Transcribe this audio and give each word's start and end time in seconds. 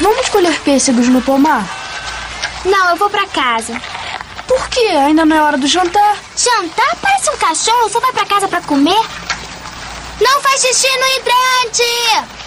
Vamos 0.00 0.28
colher 0.28 0.58
pêssegos 0.60 1.08
no 1.08 1.20
pomar? 1.22 1.66
Não, 2.64 2.90
eu 2.90 2.96
vou 2.96 3.10
pra 3.10 3.26
casa. 3.26 3.80
Por 4.46 4.68
quê? 4.68 4.86
Ainda 4.86 5.24
não 5.24 5.36
é 5.36 5.42
hora 5.42 5.58
do 5.58 5.66
jantar? 5.66 6.16
Jantar? 6.36 6.96
Parece 7.02 7.30
um 7.30 7.36
cachorro. 7.36 7.88
Só 7.88 8.00
vai 8.00 8.12
pra 8.12 8.26
casa 8.26 8.48
pra 8.48 8.60
comer? 8.62 9.00
Não 10.20 10.40
faz 10.40 10.60
xixi 10.60 10.88
no 10.88 11.06
hidrante! 11.16 12.37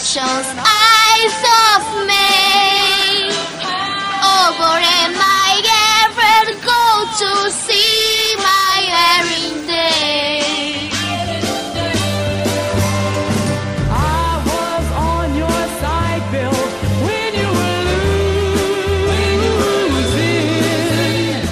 Passions 0.00 0.48
eyes 0.56 1.36
of 1.68 1.82
me. 2.08 2.32
Over 4.24 4.74
am 4.80 5.14
I 5.14 5.60
ever 6.00 6.56
go 6.64 6.84
to 7.20 7.30
see 7.50 8.34
my 8.48 8.76
wearing 8.94 9.56
day? 9.66 10.88
I 13.90 14.40
was 14.48 14.86
on 15.12 15.26
your 15.36 15.62
side, 15.82 16.24
Bill, 16.32 16.60
when 17.04 17.30
you 17.40 17.50
were 17.58 17.84
losing. 19.92 21.44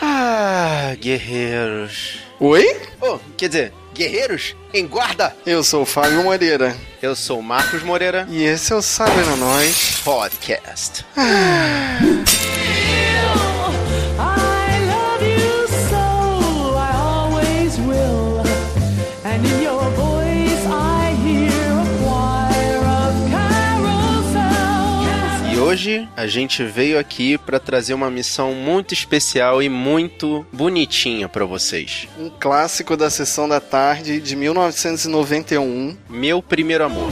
Ah, 0.00 0.94
guerreiros. 1.00 2.20
Oi? 2.40 2.64
Oh, 3.02 3.20
quer 3.36 3.48
dizer, 3.48 3.72
guerreiros 4.00 4.56
em 4.72 4.86
guarda. 4.86 5.36
Eu 5.44 5.62
sou 5.62 5.82
o 5.82 5.86
Fábio 5.86 6.22
Moreira. 6.22 6.74
Eu 7.02 7.14
sou 7.14 7.38
o 7.38 7.42
Marcos 7.42 7.82
Moreira. 7.82 8.26
E 8.30 8.42
esse 8.42 8.72
é 8.72 8.76
o 8.76 8.80
Sabe 8.80 9.12
Nós. 9.36 10.00
Podcast. 10.02 11.04
I 11.18 12.39
hoje 25.80 26.06
a 26.14 26.26
gente 26.26 26.62
veio 26.62 26.98
aqui 26.98 27.38
pra 27.38 27.58
trazer 27.58 27.94
uma 27.94 28.10
missão 28.10 28.52
muito 28.52 28.92
especial 28.92 29.62
e 29.62 29.68
muito 29.70 30.44
bonitinha 30.52 31.26
pra 31.26 31.46
vocês. 31.46 32.06
Um 32.18 32.28
clássico 32.28 32.98
da 32.98 33.08
sessão 33.08 33.48
da 33.48 33.60
tarde 33.60 34.20
de 34.20 34.36
1991. 34.36 35.96
Meu 36.06 36.42
primeiro 36.42 36.84
amor. 36.84 37.10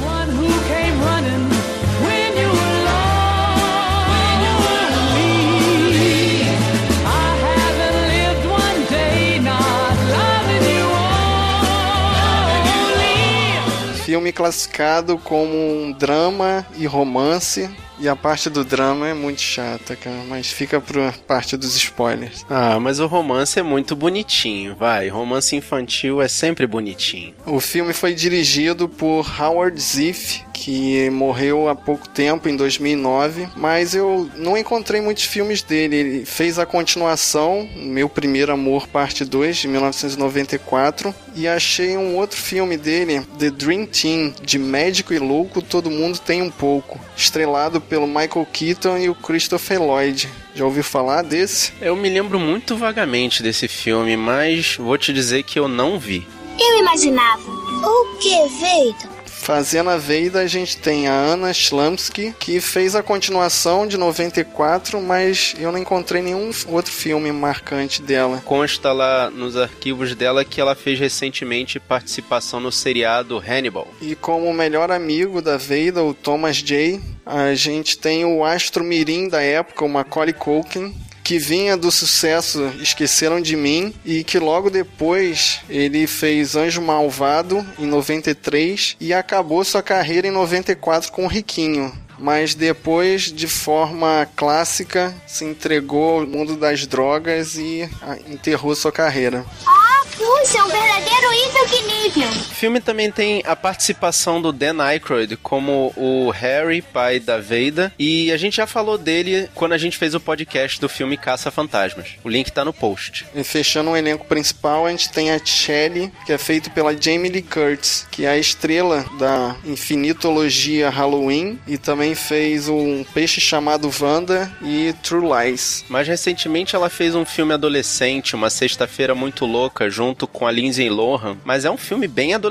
Filme 14.05 14.31
classificado 14.31 15.17
como 15.17 15.55
um 15.55 15.93
drama 15.93 16.67
e 16.77 16.87
romance. 16.87 17.88
E 18.01 18.09
a 18.09 18.15
parte 18.15 18.49
do 18.49 18.65
drama 18.65 19.09
é 19.09 19.15
muito 19.15 19.41
chata, 19.41 19.97
cara. 19.97 20.23
Mas 20.29 20.51
fica 20.51 20.81
pra 20.81 21.13
parte 21.27 21.57
dos 21.57 21.77
spoilers. 21.77 22.45
Ah, 22.49 22.79
mas 22.79 23.01
o 23.01 23.07
romance 23.07 23.59
é 23.59 23.63
muito 23.63 23.97
bonitinho, 23.97 24.77
vai. 24.77 25.09
Romance 25.09 25.55
infantil 25.57 26.23
é 26.23 26.29
sempre 26.29 26.67
bonitinho. 26.67 27.35
O 27.45 27.61
filme 27.61 27.93
foi 27.93 28.15
dirigido 28.15 28.89
por 28.89 29.27
Howard 29.41 29.81
Ziff, 29.81 30.43
que 30.53 31.09
morreu 31.11 31.69
há 31.69 31.75
pouco 31.75 32.09
tempo, 32.09 32.49
em 32.49 32.57
2009, 32.57 33.49
mas 33.57 33.95
eu 33.95 34.29
não 34.37 34.57
encontrei 34.57 35.01
muitos 35.01 35.25
filmes 35.25 35.63
dele. 35.63 35.97
Ele 35.97 36.27
fez 36.27 36.59
a 36.59 36.67
continuação, 36.67 37.69
Meu 37.77 38.09
Primeiro 38.09 38.53
Amor, 38.53 38.89
parte 38.89 39.25
2, 39.25 39.57
de 39.57 39.69
1994, 39.69 41.15
e 41.35 41.47
achei 41.47 41.97
um 41.97 42.17
outro 42.17 42.37
filme 42.37 42.77
dele, 42.77 43.23
The 43.39 43.51
Dream 43.51 43.87
Team, 43.87 44.35
de 44.43 44.59
médico 44.59 45.15
e 45.15 45.19
louco, 45.19 45.63
todo 45.63 45.91
mundo 45.91 46.19
tem 46.19 46.43
um 46.43 46.51
pouco, 46.51 46.99
estrelado 47.17 47.81
pelo 47.89 48.07
Michael 48.07 48.47
Keaton 48.53 48.99
e 48.99 49.09
o 49.09 49.15
Christopher 49.15 49.81
Lloyd. 49.83 50.29
Já 50.55 50.65
ouviu 50.65 50.85
falar 50.85 51.23
desse? 51.23 51.73
Eu 51.81 51.97
me 51.97 52.09
lembro 52.09 52.39
muito 52.39 52.77
vagamente 52.77 53.43
desse 53.43 53.69
filme, 53.69 54.17
mas 54.17 54.77
vou 54.77 54.99
te 54.99 55.13
dizer 55.13 55.43
que 55.43 55.59
eu 55.59 55.69
não 55.69 55.99
vi. 55.99 56.27
Eu 56.59 56.79
imaginava. 56.81 57.43
O 57.51 58.19
que, 58.19 58.49
Veita? 58.61 59.18
Fazendo 59.49 59.89
a 59.89 59.97
Veida, 59.97 60.41
a 60.41 60.47
gente 60.47 60.77
tem 60.77 61.09
a 61.09 61.15
Anna 61.15 61.55
Schlamsky, 61.55 62.35
que 62.39 62.61
fez 62.61 62.95
a 62.95 63.03
continuação 63.03 63.87
de 63.87 63.97
94, 63.97 65.01
mas 65.01 65.57
eu 65.59 65.73
não 65.73 65.79
encontrei 65.79 66.21
nenhum 66.21 66.51
outro 66.67 66.93
filme 66.93 67.33
marcante 67.33 68.03
dela. 68.03 68.43
Consta 68.45 68.93
lá 68.93 69.31
nos 69.31 69.57
arquivos 69.57 70.15
dela 70.15 70.45
que 70.45 70.61
ela 70.61 70.75
fez 70.75 71.01
recentemente 71.01 71.81
participação 71.81 72.61
no 72.61 72.71
seriado 72.71 73.39
Hannibal. 73.39 73.89
E 74.03 74.15
como 74.15 74.53
melhor 74.53 74.91
amigo 74.91 75.41
da 75.41 75.57
Veida, 75.57 76.05
o 76.05 76.13
Thomas 76.13 76.59
J., 76.59 77.01
a 77.25 77.55
gente 77.55 77.97
tem 77.97 78.27
o 78.27 78.45
astro 78.45 78.85
mirim 78.85 79.31
da 79.31 79.41
época, 79.41 79.83
o 79.83 79.89
Macaulay 79.89 80.35
Culkin, 80.35 80.95
que 81.29 81.39
vinha 81.39 81.77
do 81.77 81.93
sucesso 81.93 82.73
Esqueceram 82.81 83.39
de 83.39 83.55
Mim 83.55 83.95
e 84.03 84.25
que 84.25 84.39
logo 84.39 84.71
depois 84.71 85.61
ele 85.69 86.07
fez 86.07 86.57
Anjo 86.57 86.81
Malvado 86.81 87.67
em 87.79 87.85
93 87.85 88.97
e 88.99 89.13
acabou 89.13 89.63
sua 89.63 89.83
carreira 89.83 90.27
em 90.27 90.31
94 90.31 91.13
com 91.13 91.27
Riquinho. 91.27 91.93
Mas 92.19 92.55
depois, 92.55 93.31
de 93.31 93.47
forma 93.47 94.27
clássica, 94.35 95.15
se 95.27 95.45
entregou 95.45 96.21
ao 96.21 96.27
mundo 96.27 96.57
das 96.57 96.87
drogas 96.87 97.57
e 97.57 97.87
ah, 98.01 98.17
enterrou 98.27 98.75
sua 98.75 98.91
carreira. 98.91 99.45
Ah, 99.67 100.03
puxa, 100.17 100.59
é 100.59 100.65
um 100.65 100.69
verdadeiro 100.69 101.31
nível 101.31 101.67
que 101.67 101.83
nível. 101.83 102.45
O 102.59 102.61
filme 102.61 102.81
também 102.81 103.09
tem 103.09 103.41
a 103.47 103.55
participação 103.55 104.43
do 104.43 104.51
Dan 104.51 104.83
Aykroyd 104.83 105.37
como 105.37 105.93
o 105.97 106.29
Harry, 106.31 106.83
pai 106.83 107.21
da 107.21 107.39
Veida, 107.39 107.93
e 107.97 108.33
a 108.33 108.37
gente 108.37 108.57
já 108.57 108.67
falou 108.67 108.99
dele 108.99 109.49
quando 109.55 109.75
a 109.75 109.79
gente 109.79 109.97
fez 109.97 110.13
o 110.13 110.19
podcast 110.19 110.81
do 110.81 110.89
filme 110.89 111.17
Caça 111.17 111.53
Fantasmas. 111.53 112.17
O 112.25 112.29
link 112.29 112.51
tá 112.51 112.65
no 112.65 112.73
post. 112.73 113.25
E 113.33 113.45
fechando 113.45 113.91
o 113.91 113.97
elenco 113.97 114.27
principal, 114.27 114.87
a 114.87 114.91
gente 114.91 115.09
tem 115.13 115.31
a 115.31 115.39
Shelley, 115.39 116.11
que 116.27 116.33
é 116.33 116.37
feito 116.37 116.69
pela 116.73 117.01
Jamie 117.01 117.31
Lee 117.31 117.43
Curtis, 117.43 118.09
que 118.11 118.25
é 118.25 118.31
a 118.31 118.37
estrela 118.37 119.05
da 119.21 119.55
infinitologia 119.65 120.91
Halloween 120.91 121.61
e 121.65 121.79
também 121.79 122.17
fez 122.17 122.69
um 122.69 123.05
peixe 123.15 123.41
chamado 123.41 123.89
Wanda 124.01 124.51
e 124.65 124.93
True 125.05 125.29
Lies. 125.29 125.85
Mais 125.89 126.09
recentemente 126.09 126.75
ela 126.75 126.91
fez 126.91 127.15
um 127.15 127.25
filme 127.25 127.55
adolescente, 127.55 128.35
Uma 128.35 128.51
Sexta-feira 128.51 129.15
Muito 129.15 129.47
Louca, 129.47 129.89
junto 129.89 130.27
com 130.27 130.45
a 130.45 130.51
Lindsay 130.51 130.91
Lohan, 130.91 131.37
mas 131.45 131.65
é 131.65 131.71
um 131.71 131.77
filme 131.77 132.09
bem 132.09 132.35
adolescente 132.35 132.48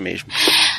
mesmo. 0.00 0.28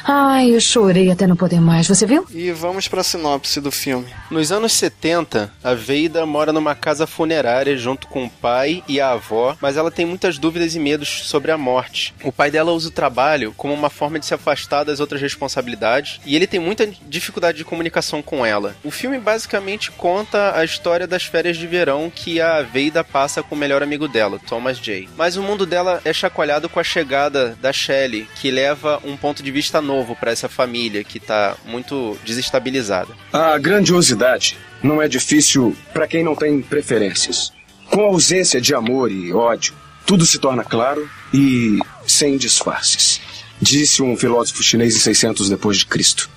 Ai, 0.03 0.55
eu 0.55 0.61
chorei 0.61 1.11
até 1.11 1.27
não 1.27 1.35
poder 1.35 1.59
mais, 1.59 1.87
você 1.87 2.05
viu? 2.05 2.25
E 2.31 2.51
vamos 2.51 2.87
para 2.87 3.01
a 3.01 3.03
sinopse 3.03 3.59
do 3.61 3.71
filme. 3.71 4.07
Nos 4.29 4.51
anos 4.51 4.73
70, 4.73 5.51
a 5.63 5.73
Veida 5.73 6.25
mora 6.25 6.53
numa 6.53 6.75
casa 6.75 7.05
funerária 7.05 7.77
junto 7.77 8.07
com 8.07 8.25
o 8.25 8.29
pai 8.29 8.83
e 8.87 8.99
a 8.99 9.11
avó, 9.11 9.57
mas 9.61 9.77
ela 9.77 9.91
tem 9.91 10.05
muitas 10.05 10.37
dúvidas 10.37 10.75
e 10.75 10.79
medos 10.79 11.27
sobre 11.27 11.51
a 11.51 11.57
morte. 11.57 12.13
O 12.23 12.31
pai 12.31 12.51
dela 12.51 12.71
usa 12.71 12.89
o 12.89 12.91
trabalho 12.91 13.53
como 13.57 13.73
uma 13.73 13.89
forma 13.89 14.19
de 14.19 14.25
se 14.25 14.33
afastar 14.33 14.83
das 14.83 14.99
outras 14.99 15.21
responsabilidades 15.21 16.19
e 16.25 16.35
ele 16.35 16.47
tem 16.47 16.59
muita 16.59 16.89
dificuldade 17.07 17.57
de 17.57 17.65
comunicação 17.65 18.21
com 18.21 18.45
ela. 18.45 18.75
O 18.83 18.91
filme 18.91 19.19
basicamente 19.19 19.91
conta 19.91 20.57
a 20.57 20.63
história 20.63 21.07
das 21.07 21.23
férias 21.23 21.57
de 21.57 21.67
verão 21.67 22.11
que 22.13 22.41
a 22.41 22.61
Veida 22.61 23.03
passa 23.03 23.43
com 23.43 23.55
o 23.55 23.57
melhor 23.57 23.83
amigo 23.83 24.07
dela, 24.07 24.39
Thomas 24.47 24.77
J. 24.77 25.09
Mas 25.17 25.37
o 25.37 25.43
mundo 25.43 25.65
dela 25.65 26.01
é 26.05 26.13
chacoalhado 26.13 26.69
com 26.69 26.79
a 26.79 26.83
chegada 26.83 27.57
da 27.61 27.71
Shelley, 27.73 28.27
que 28.35 28.51
leva 28.51 28.99
um 29.03 29.17
ponto 29.17 29.43
de 29.43 29.51
vista 29.51 29.81
novo 29.89 30.15
para 30.15 30.31
essa 30.31 30.47
família 30.47 31.03
que 31.03 31.19
tá 31.19 31.57
muito 31.65 32.15
desestabilizada. 32.23 33.11
A 33.33 33.57
grandiosidade 33.57 34.55
não 34.83 35.01
é 35.01 35.07
difícil 35.07 35.75
para 35.91 36.07
quem 36.07 36.23
não 36.23 36.35
tem 36.35 36.61
preferências. 36.61 37.51
Com 37.89 38.01
a 38.01 38.07
ausência 38.07 38.61
de 38.61 38.75
amor 38.75 39.11
e 39.11 39.33
ódio, 39.33 39.73
tudo 40.05 40.27
se 40.27 40.37
torna 40.37 40.63
claro 40.63 41.09
e 41.33 41.79
sem 42.07 42.37
disfarces. 42.37 43.19
Disse 43.59 44.03
um 44.03 44.15
filósofo 44.15 44.61
chinês 44.61 44.95
em 44.95 44.99
600 44.99 45.49
depois 45.49 45.77
de 45.77 45.87
Cristo. 45.87 46.29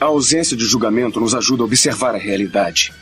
A 0.00 0.04
ausência 0.04 0.56
de 0.56 0.64
julgamento 0.64 1.20
nos 1.20 1.34
ajuda 1.34 1.64
a 1.64 1.66
observar 1.66 2.14
a 2.14 2.18
realidade. 2.18 2.92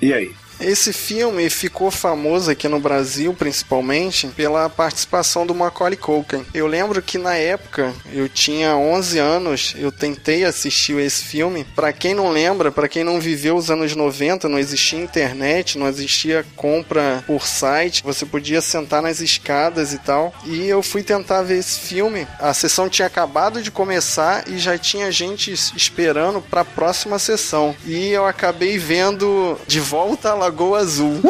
E 0.00 0.12
aí, 0.12 0.30
Esse 0.60 0.92
filme 0.92 1.48
ficou 1.50 1.90
famoso 1.90 2.50
aqui 2.50 2.66
no 2.68 2.80
Brasil, 2.80 3.34
principalmente, 3.34 4.26
pela 4.28 4.68
participação 4.68 5.46
do 5.46 5.54
Macaulay 5.54 5.96
Culkin. 5.96 6.44
Eu 6.54 6.66
lembro 6.66 7.02
que 7.02 7.18
na 7.18 7.34
época, 7.36 7.94
eu 8.12 8.28
tinha 8.28 8.76
11 8.76 9.18
anos, 9.18 9.74
eu 9.78 9.92
tentei 9.92 10.44
assistir 10.44 10.98
esse 10.98 11.24
filme. 11.24 11.64
Pra 11.74 11.92
quem 11.92 12.14
não 12.14 12.30
lembra, 12.30 12.72
pra 12.72 12.88
quem 12.88 13.04
não 13.04 13.20
viveu 13.20 13.56
os 13.56 13.70
anos 13.70 13.94
90, 13.94 14.48
não 14.48 14.58
existia 14.58 14.98
internet, 14.98 15.78
não 15.78 15.88
existia 15.88 16.44
compra 16.56 17.22
por 17.26 17.46
site, 17.46 18.02
você 18.02 18.24
podia 18.24 18.60
sentar 18.60 19.02
nas 19.02 19.20
escadas 19.20 19.92
e 19.92 19.98
tal. 19.98 20.34
E 20.44 20.66
eu 20.66 20.82
fui 20.82 21.02
tentar 21.02 21.42
ver 21.42 21.58
esse 21.58 21.80
filme. 21.80 22.26
A 22.38 22.54
sessão 22.54 22.88
tinha 22.88 23.06
acabado 23.06 23.62
de 23.62 23.70
começar 23.70 24.48
e 24.48 24.58
já 24.58 24.78
tinha 24.78 25.12
gente 25.12 25.52
esperando 25.52 26.40
pra 26.40 26.64
próxima 26.64 27.18
sessão. 27.18 27.74
E 27.84 28.08
eu 28.08 28.24
acabei 28.24 28.78
vendo 28.78 29.58
De 29.66 29.80
Volta 29.80 30.30
à 30.30 30.34
Lagoa 30.46 30.78
Azul. 30.78 31.20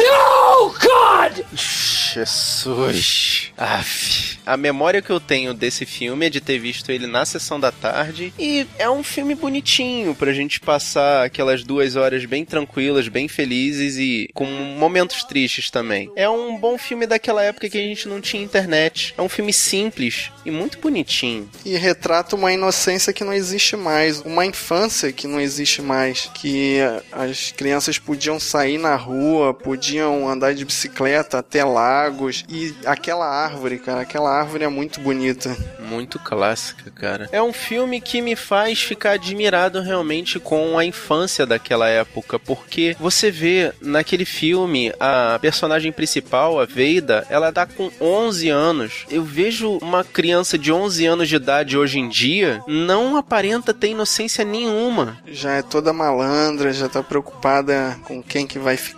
Jesus. 2.15 3.53
Aff. 3.57 4.39
A 4.47 4.57
memória 4.57 5.03
que 5.03 5.11
eu 5.11 5.19
tenho 5.19 5.53
desse 5.53 5.85
filme 5.85 6.27
é 6.27 6.31
de 6.31 6.41
ter 6.41 6.59
visto 6.59 6.91
ele 6.91 7.07
na 7.07 7.25
sessão 7.25 7.59
da 7.59 7.73
tarde. 7.73 8.33
E 8.39 8.67
é 8.79 8.89
um 8.89 9.03
filme 9.03 9.35
bonitinho 9.35 10.15
pra 10.15 10.33
gente 10.33 10.61
passar 10.61 11.25
aquelas 11.25 11.65
duas 11.65 11.97
horas 11.97 12.25
bem 12.25 12.45
tranquilas, 12.45 13.09
bem 13.09 13.27
felizes 13.27 13.97
e 13.97 14.29
com 14.33 14.45
momentos 14.45 15.25
tristes 15.25 15.71
também. 15.71 16.11
É 16.15 16.29
um 16.29 16.57
bom 16.59 16.79
filme 16.79 17.07
daquela 17.07 17.43
época 17.43 17.69
que 17.69 17.77
a 17.77 17.83
gente 17.83 18.09
não 18.09 18.21
tinha 18.21 18.43
internet. 18.43 19.15
É 19.19 19.23
um 19.23 19.29
filme 19.29 19.53
simples 19.53 20.31
e 20.45 20.51
muito 20.51 20.79
bonitinho. 20.79 21.51
E 21.65 21.77
retrata 21.77 22.37
uma 22.37 22.53
inocência 22.53 23.13
que 23.13 23.25
não 23.25 23.33
existe 23.33 23.77
mais, 23.77 24.21
uma 24.21 24.47
infância 24.47 25.13
que 25.13 25.27
não 25.27 25.41
existe 25.41 25.83
mais, 25.83 26.31
que 26.35 26.79
as 27.11 27.51
crianças 27.51 27.99
podiam 27.99 28.39
sair 28.39 28.79
na 28.79 28.95
rua, 29.07 29.55
podiam 29.55 30.29
andar 30.29 30.55
de 30.55 30.65
bicicleta 30.65 31.39
até 31.39 31.65
lagos 31.65 32.45
e 32.49 32.75
aquela 32.85 33.27
árvore, 33.27 33.79
cara, 33.79 34.01
aquela 34.01 34.31
árvore 34.31 34.65
é 34.65 34.69
muito 34.69 35.01
bonita. 35.01 35.57
Muito 35.79 36.19
clássica, 36.19 36.91
cara. 36.91 37.29
É 37.31 37.41
um 37.41 37.53
filme 37.53 38.01
que 38.01 38.21
me 38.21 38.35
faz 38.35 38.83
ficar 38.83 39.13
admirado 39.13 39.81
realmente 39.81 40.41
com 40.41 40.77
a 40.77 40.85
infância 40.85 41.47
daquela 41.47 41.89
época, 41.89 42.39
porque 42.39 42.97
você 42.99 43.31
vê 43.31 43.73
naquele 43.81 44.25
filme 44.25 44.93
a 44.99 45.39
personagem 45.41 45.93
principal, 45.93 46.59
a 46.59 46.65
Veida, 46.65 47.25
ela 47.31 47.53
tá 47.53 47.67
com 47.67 47.91
11 48.01 48.49
anos. 48.49 49.07
Eu 49.09 49.23
vejo 49.23 49.79
uma 49.81 50.03
criança 50.03 50.59
de 50.59 50.73
11 50.73 51.07
anos 51.07 51.29
de 51.29 51.37
idade 51.37 51.79
hoje 51.79 52.01
em 52.01 52.09
dia, 52.09 52.61
não 52.67 53.17
aparenta 53.17 53.73
ter 53.73 53.91
inocência 53.91 54.45
nenhuma. 54.45 55.19
Já 55.27 55.53
é 55.53 55.63
toda 55.63 55.93
malandra, 55.93 56.73
já 56.73 56.89
tá 56.89 57.03
preocupada 57.03 57.97
com 58.05 58.23
quem 58.23 58.47
que 58.47 58.59
vai 58.59 58.77
ficar, 58.77 58.96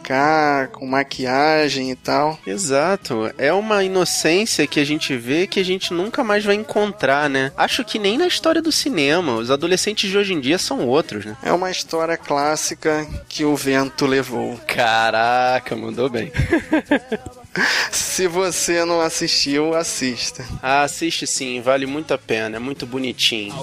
com 0.73 0.87
maquiagem 0.87 1.91
e 1.91 1.95
tal. 1.95 2.39
Exato. 2.47 3.31
É 3.37 3.53
uma 3.53 3.85
inocência 3.85 4.67
que 4.67 4.81
a 4.81 4.85
gente 4.85 5.17
vê 5.17 5.47
que 5.47 5.61
a 5.61 5.65
gente 5.65 5.93
nunca 5.93 6.25
mais 6.25 6.45
vai 6.45 6.55
encontrar, 6.55 7.29
né? 7.29 7.53
Acho 7.57 7.85
que 7.85 7.99
nem 7.99 8.17
na 8.17 8.27
história 8.27 8.63
do 8.63 8.73
cinema. 8.73 9.35
Os 9.35 9.51
adolescentes 9.51 10.11
de 10.11 10.17
hoje 10.17 10.33
em 10.33 10.41
dia 10.41 10.59
são 10.59 10.87
outros, 10.87 11.25
né? 11.25 11.37
É 11.43 11.53
uma 11.53 11.71
história 11.71 12.17
clássica 12.17 13.07
que 13.29 13.45
o 13.45 13.55
vento 13.55 14.07
levou. 14.07 14.59
Caraca, 14.67 15.77
mandou 15.77 16.09
bem. 16.09 16.33
Se 17.91 18.27
você 18.27 18.85
não 18.85 19.01
assistiu, 19.01 19.75
assista. 19.75 20.45
Ah, 20.63 20.83
assiste 20.83 21.27
sim, 21.27 21.61
vale 21.61 21.87
muito 21.87 22.15
a 22.15 22.19
pena, 22.19 22.57
é 22.57 22.59
muito 22.59 22.87
bonitinho. 22.87 23.55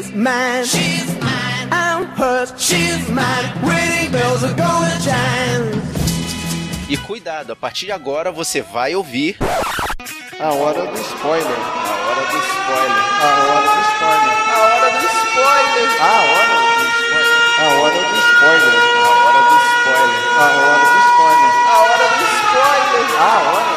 She's 0.00 0.14
mine. 0.14 1.68
I'm 1.70 2.06
hurt. 2.16 2.58
She's 2.58 3.06
mine. 3.10 3.44
Wedding 3.62 4.10
bells 4.12 4.42
are 4.42 4.54
gonna 4.54 4.96
chime. 5.04 5.82
E 6.88 6.96
cuidado, 6.96 7.52
a 7.52 7.56
partir 7.56 7.84
de 7.86 7.92
agora 7.92 8.32
você 8.32 8.62
vai 8.62 8.94
ouvir 8.96 9.36
A 10.40 10.52
hora 10.54 10.86
do 10.86 10.98
spoiler. 11.00 11.44
a 11.46 11.92
hora 12.08 12.24
do 12.32 12.38
spoiler. 12.48 13.04
A 13.20 13.28
hora 13.28 13.68
do 13.68 13.82
spoiler. 13.92 14.34
A 14.40 14.56
hora 14.56 14.88
do 14.90 15.04
spoiler. 15.04 15.68
A 16.00 16.16
hora 16.16 16.48
do 16.80 16.96
spoiler. 17.20 17.34
A 17.50 17.68
hora 17.68 18.00
do 18.00 18.16
spoiler. 18.24 18.72
A 18.72 19.04
hora 19.20 19.42
do 19.44 19.56
spoiler. 19.60 20.24
A 20.40 20.56
hora 20.56 20.80
do 20.80 20.98
spoiler. 21.04 21.52
A 21.52 21.76
hora 21.76 22.06
do 22.08 22.24
spoiler. 22.30 22.64
A 23.10 23.28
hora 23.28 23.52
do 23.52 23.60
spoiler. 23.60 23.69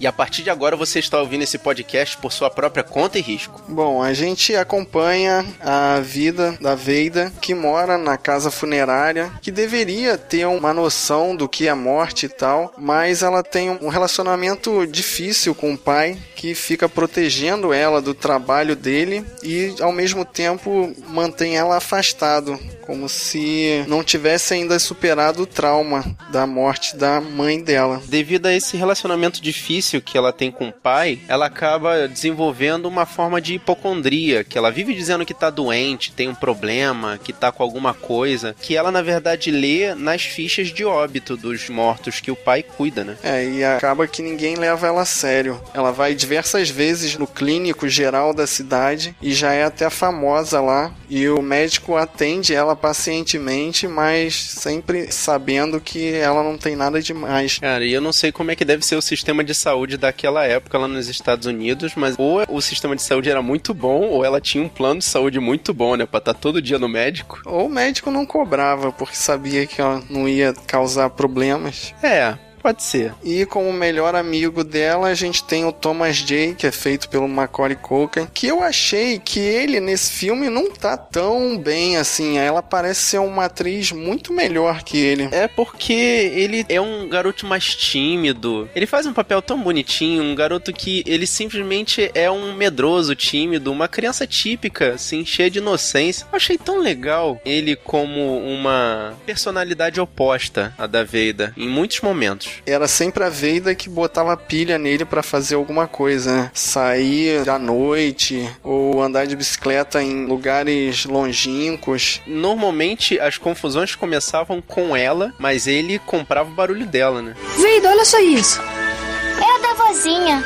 E 0.00 0.06
a 0.06 0.12
partir 0.12 0.42
de 0.42 0.50
agora 0.50 0.76
você 0.76 1.00
está 1.00 1.18
ouvindo 1.18 1.42
esse 1.42 1.58
podcast 1.58 2.16
por 2.18 2.32
sua 2.32 2.48
própria 2.48 2.84
conta 2.84 3.18
e 3.18 3.22
risco. 3.22 3.60
Bom, 3.68 4.02
a 4.02 4.12
gente 4.12 4.54
acompanha 4.54 5.44
a 5.60 6.00
vida 6.00 6.56
da 6.60 6.74
Veida, 6.74 7.32
que 7.40 7.54
mora 7.54 7.98
na 7.98 8.16
casa 8.16 8.50
funerária, 8.50 9.32
que 9.42 9.50
deveria 9.50 10.16
ter 10.16 10.46
uma 10.46 10.72
noção 10.72 11.34
do 11.34 11.48
que 11.48 11.66
é 11.66 11.74
morte 11.74 12.26
e 12.26 12.28
tal, 12.28 12.72
mas 12.78 13.22
ela 13.22 13.42
tem 13.42 13.70
um 13.70 13.88
relacionamento 13.88 14.86
difícil 14.86 15.54
com 15.54 15.72
o 15.72 15.78
pai, 15.78 16.16
que 16.36 16.54
fica 16.54 16.88
protegendo 16.88 17.72
ela 17.72 18.00
do 18.00 18.14
trabalho 18.14 18.76
dele 18.76 19.24
e 19.42 19.74
ao 19.80 19.90
mesmo 19.90 20.24
tempo 20.24 20.94
mantém 21.08 21.56
ela 21.56 21.76
afastado, 21.76 22.58
como 22.82 23.08
se 23.08 23.84
não 23.88 24.04
tivesse 24.04 24.54
ainda 24.54 24.78
superado 24.78 25.42
o 25.42 25.46
trauma 25.46 26.04
da 26.30 26.46
morte 26.46 26.96
da 26.96 27.20
mãe 27.20 27.60
dela. 27.60 28.00
Devido 28.06 28.46
a 28.46 28.54
esse 28.54 28.76
relacionamento 28.76 29.42
difícil 29.42 29.87
que 29.96 30.18
ela 30.18 30.32
tem 30.32 30.50
com 30.50 30.68
o 30.68 30.72
pai, 30.72 31.20
ela 31.28 31.46
acaba 31.46 32.06
desenvolvendo 32.06 32.86
uma 32.86 33.06
forma 33.06 33.40
de 33.40 33.54
hipocondria, 33.54 34.44
que 34.44 34.58
ela 34.58 34.70
vive 34.70 34.94
dizendo 34.94 35.24
que 35.24 35.34
tá 35.34 35.48
doente, 35.50 36.12
tem 36.12 36.28
um 36.28 36.34
problema, 36.34 37.18
que 37.22 37.32
tá 37.32 37.50
com 37.50 37.62
alguma 37.62 37.94
coisa, 37.94 38.54
que 38.60 38.76
ela 38.76 38.90
na 38.90 39.02
verdade 39.02 39.50
lê 39.50 39.94
nas 39.94 40.22
fichas 40.22 40.68
de 40.68 40.84
óbito 40.84 41.36
dos 41.36 41.68
mortos 41.68 42.20
que 42.20 42.30
o 42.30 42.36
pai 42.36 42.62
cuida, 42.62 43.04
né? 43.04 43.16
É, 43.22 43.44
e 43.44 43.64
acaba 43.64 44.06
que 44.06 44.22
ninguém 44.22 44.56
leva 44.56 44.86
ela 44.86 45.02
a 45.02 45.06
sério. 45.06 45.60
Ela 45.72 45.90
vai 45.90 46.14
diversas 46.14 46.68
vezes 46.68 47.16
no 47.16 47.26
clínico 47.26 47.88
geral 47.88 48.34
da 48.34 48.46
cidade 48.46 49.14
e 49.22 49.32
já 49.32 49.52
é 49.52 49.64
até 49.64 49.88
famosa 49.88 50.60
lá. 50.60 50.92
E 51.08 51.28
o 51.28 51.40
médico 51.40 51.96
atende 51.96 52.54
ela 52.54 52.76
pacientemente, 52.76 53.88
mas 53.88 54.34
sempre 54.34 55.10
sabendo 55.10 55.80
que 55.80 56.12
ela 56.12 56.42
não 56.42 56.58
tem 56.58 56.76
nada 56.76 57.00
demais. 57.00 57.58
Cara, 57.58 57.84
e 57.84 57.92
eu 57.92 58.00
não 58.00 58.12
sei 58.12 58.30
como 58.30 58.50
é 58.50 58.56
que 58.56 58.64
deve 58.64 58.84
ser 58.84 58.96
o 58.96 59.02
sistema 59.02 59.42
de 59.42 59.54
saúde 59.54 59.77
daquela 59.86 60.44
época 60.44 60.78
lá 60.78 60.88
nos 60.88 61.08
Estados 61.08 61.46
Unidos, 61.46 61.92
mas 61.94 62.16
ou 62.18 62.44
o 62.48 62.60
sistema 62.60 62.96
de 62.96 63.02
saúde 63.02 63.30
era 63.30 63.42
muito 63.42 63.72
bom, 63.72 64.02
ou 64.06 64.24
ela 64.24 64.40
tinha 64.40 64.62
um 64.62 64.68
plano 64.68 65.00
de 65.00 65.04
saúde 65.04 65.38
muito 65.38 65.72
bom, 65.72 65.96
né? 65.96 66.06
Pra 66.06 66.18
estar 66.18 66.34
todo 66.34 66.62
dia 66.62 66.78
no 66.78 66.88
médico. 66.88 67.40
Ou 67.44 67.66
o 67.66 67.70
médico 67.70 68.10
não 68.10 68.26
cobrava 68.26 68.92
porque 68.92 69.16
sabia 69.16 69.66
que 69.66 69.80
ó, 69.80 70.00
não 70.08 70.28
ia 70.28 70.52
causar 70.66 71.10
problemas. 71.10 71.94
É, 72.02 72.36
pode 72.58 72.82
ser. 72.82 73.14
E 73.24 73.46
como 73.46 73.72
melhor 73.72 74.14
amigo 74.14 74.62
dela, 74.64 75.08
a 75.08 75.14
gente 75.14 75.44
tem 75.44 75.64
o 75.64 75.72
Thomas 75.72 76.16
J, 76.16 76.54
que 76.54 76.66
é 76.66 76.72
feito 76.72 77.08
pelo 77.08 77.28
Macaulay 77.28 77.76
Culkin, 77.76 78.26
que 78.32 78.46
eu 78.46 78.62
achei 78.62 79.18
que 79.18 79.40
ele 79.40 79.80
nesse 79.80 80.12
filme 80.12 80.50
não 80.50 80.70
tá 80.70 80.96
tão 80.96 81.56
bem 81.56 81.96
assim. 81.96 82.38
Ela 82.38 82.62
parece 82.62 83.00
ser 83.00 83.18
uma 83.18 83.46
atriz 83.46 83.92
muito 83.92 84.32
melhor 84.32 84.82
que 84.82 84.98
ele. 84.98 85.28
É 85.32 85.48
porque 85.48 85.92
ele 85.92 86.64
é 86.68 86.80
um 86.80 87.08
garoto 87.08 87.46
mais 87.46 87.74
tímido. 87.74 88.68
Ele 88.74 88.86
faz 88.86 89.06
um 89.06 89.12
papel 89.12 89.40
tão 89.40 89.60
bonitinho, 89.60 90.22
um 90.22 90.34
garoto 90.34 90.72
que 90.72 91.02
ele 91.06 91.26
simplesmente 91.26 92.10
é 92.14 92.30
um 92.30 92.54
medroso, 92.54 93.14
tímido, 93.14 93.72
uma 93.72 93.88
criança 93.88 94.26
típica, 94.26 94.94
assim, 94.94 95.24
cheia 95.24 95.50
de 95.50 95.58
inocência. 95.58 96.26
Eu 96.30 96.36
achei 96.36 96.58
tão 96.58 96.80
legal 96.80 97.40
ele 97.44 97.76
como 97.76 98.38
uma 98.38 99.14
personalidade 99.24 100.00
oposta 100.00 100.74
à 100.78 100.86
da 100.86 101.04
Veida 101.04 101.52
em 101.56 101.68
muitos 101.68 102.00
momentos. 102.00 102.47
Era 102.66 102.88
sempre 102.88 103.24
a 103.24 103.28
Veida 103.28 103.74
que 103.74 103.88
botava 103.88 104.36
pilha 104.36 104.78
nele 104.78 105.04
pra 105.04 105.22
fazer 105.22 105.54
alguma 105.54 105.86
coisa, 105.86 106.34
né? 106.34 106.50
Sair 106.54 107.48
à 107.48 107.58
noite 107.58 108.48
ou 108.62 109.02
andar 109.02 109.26
de 109.26 109.36
bicicleta 109.36 110.02
em 110.02 110.26
lugares 110.26 111.04
longínquos. 111.04 112.20
Normalmente 112.26 113.18
as 113.20 113.38
confusões 113.38 113.94
começavam 113.94 114.60
com 114.60 114.96
ela, 114.96 115.32
mas 115.38 115.66
ele 115.66 115.98
comprava 115.98 116.48
o 116.50 116.54
barulho 116.54 116.86
dela, 116.86 117.22
né? 117.22 117.34
Veida, 117.56 117.90
olha 117.90 118.04
só 118.04 118.18
isso. 118.20 118.60
É 118.60 119.56
a 119.56 119.58
da 119.58 119.74
vozinha. 119.74 120.44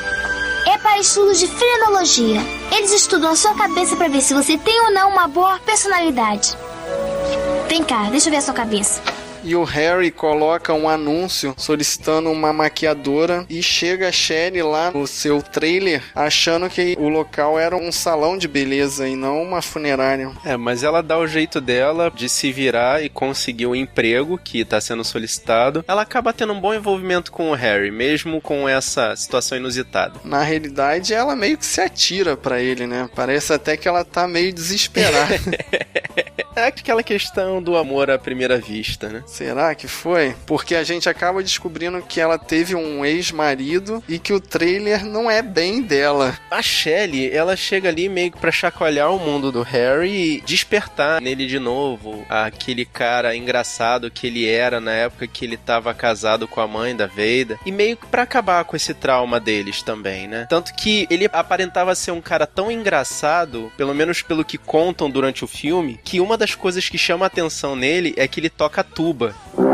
É 0.67 0.79
para 0.79 0.99
estudos 1.01 1.41
de 1.41 1.49
frenologia. 1.49 2.41
Eles 2.71 2.93
estudam 2.93 3.33
a 3.33 3.37
sua 3.37 3.55
cabeça 3.55 3.97
para 3.97 4.09
ver 4.09 4.21
se 4.21 4.33
você 4.33 4.57
tem 4.57 4.81
ou 4.83 4.93
não 4.93 5.11
uma 5.11 5.27
boa 5.27 5.59
personalidade. 5.61 6.57
Vem 7.69 7.83
cá, 7.83 8.09
deixa 8.11 8.29
eu 8.29 8.31
ver 8.31 8.39
a 8.39 8.43
sua 8.43 8.55
cabeça. 8.55 9.01
E 9.43 9.55
o 9.55 9.65
Harry 9.65 10.11
coloca 10.11 10.73
um 10.73 10.89
anúncio 10.89 11.55
solicitando 11.57 12.31
uma 12.31 12.53
maquiadora 12.53 13.45
e 13.49 13.63
chega 13.63 14.09
a 14.09 14.13
Shelley 14.13 14.63
lá 14.63 14.91
no 14.91 15.07
seu 15.07 15.43
trailer 15.43 16.03
achando 16.15 16.69
que 16.69 16.97
o 16.99 17.09
local 17.09 17.59
era 17.59 17.77
um 17.77 17.91
salão 17.91 18.37
de 18.37 18.49
beleza 18.49 19.09
e 19.09 19.17
não 19.17 19.43
uma 19.43 19.63
funerária. 19.63 20.31
É, 20.45 20.57
mas 20.57 20.83
ela 20.83 21.03
dá 21.03 21.19
o 21.19 21.27
jeito 21.27 21.61
dela 21.61 22.13
de 22.15 22.29
se 22.29 22.53
virar 22.53 23.03
e 23.03 23.09
conseguir 23.09 23.67
o 23.67 23.77
emprego 23.77 24.39
que 24.39 24.65
tá 24.65 24.81
sendo 24.81 25.05
solicitado. 25.05 25.85
Ela 25.87 26.03
acaba 26.03 26.33
tendo 26.33 26.53
um 26.53 26.61
bom 26.61 26.75
envolvimento 26.75 27.33
com 27.33 27.51
o 27.51 27.55
Harry, 27.55 27.91
mesmo 27.91 28.41
com 28.41 28.69
essa 28.69 29.15
situação 29.17 29.59
inusitada. 29.59 30.21
Na 30.25 30.43
realidade, 30.43 31.15
ela 31.15 31.37
meio 31.37 31.59
que 31.59 31.67
se 31.67 31.81
atira 31.81 32.37
pra 32.37 32.61
ele, 32.61 32.87
né? 32.87 33.09
Parece 33.15 33.53
até 33.53 33.77
que 33.77 33.89
ela 33.89 34.05
tá 34.05 34.27
meio 34.29 34.53
desesperada. 34.53 35.35
É 36.55 36.67
aquela 36.67 37.03
questão 37.03 37.63
do 37.63 37.77
amor 37.77 38.11
à 38.11 38.19
primeira 38.19 38.59
vista, 38.59 39.09
né? 39.09 39.23
Será 39.33 39.75
que 39.75 39.89
foi? 39.89 40.37
Porque 40.47 40.75
a 40.75 40.85
gente 40.85 41.09
acaba 41.09 41.43
descobrindo 41.43 42.03
que 42.03 42.21
ela 42.21 42.39
teve 42.39 42.75
um 42.75 43.03
ex-marido 43.03 44.05
e 44.07 44.19
que 44.19 44.31
o 44.31 44.39
trailer 44.39 45.07
não 45.07 45.31
é 45.31 45.41
bem 45.41 45.81
dela. 45.81 46.39
A 46.51 46.61
Shelley, 46.61 47.31
ela 47.31 47.57
chega 47.57 47.89
ali 47.89 48.11
meio 48.11 48.31
que 48.31 48.39
pra 48.39 48.53
chacoalhar 48.53 49.11
o 49.11 49.19
mundo 49.19 49.51
do 49.51 49.63
Harry 49.63 50.11
e 50.11 50.41
despertar 50.43 51.19
nele 51.19 51.47
de 51.47 51.59
novo 51.59 52.27
aquele 52.29 52.85
cara 52.85 53.35
engraçado 53.35 54.11
que 54.11 54.27
ele 54.27 54.47
era 54.47 54.81
na 54.81 54.93
época 54.93 55.27
que 55.27 55.47
ele 55.47 55.57
tava 55.57 55.95
casado 55.95 56.47
com 56.47 56.61
a 56.61 56.69
mãe 56.69 56.95
da 56.95 57.07
Veida 57.07 57.59
e 57.65 57.73
meio 57.73 57.97
que 57.97 58.07
pra 58.07 58.25
acabar 58.25 58.63
com 58.67 58.77
esse 58.77 58.93
trauma 58.93 59.41
deles 59.41 59.83
também, 59.83 60.29
né? 60.29 60.47
Tanto 60.51 60.75
que 60.75 61.07
ele 61.09 61.27
aparentava 61.33 61.95
ser 61.95 62.11
um 62.11 62.21
cara 62.21 62.47
tão 62.47 62.71
engraçado, 62.71 63.73
pelo 63.79 63.95
menos 63.95 64.21
pelo 64.21 64.45
que 64.45 64.59
contam 64.59 65.09
durante 65.09 65.43
o 65.43 65.49
filme, 65.49 65.99
que 66.05 66.21
uma 66.21 66.37
das 66.37 66.55
coisas 66.55 66.87
que 66.87 66.99
chama 66.99 67.25
atenção 67.25 67.75
nele 67.75 68.13
é 68.19 68.29
que 68.29 68.39
ele 68.39 68.51
toca 68.51 68.85
tuba. 68.85 69.22
Tuba 69.23 69.72